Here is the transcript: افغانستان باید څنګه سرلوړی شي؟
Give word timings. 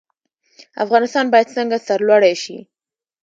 افغانستان 0.83 1.25
باید 1.33 1.53
څنګه 1.55 1.77
سرلوړی 1.87 2.35
شي؟ 2.43 2.57